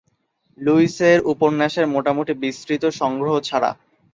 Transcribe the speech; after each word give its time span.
লুইসের 0.57 1.19
উপন্যাসের 1.33 1.85
মোটামুটি 1.87 2.33
বিস্তৃত 2.43 2.83
সংগ্রহ 3.01 3.35
ছাড়া। 3.39 3.71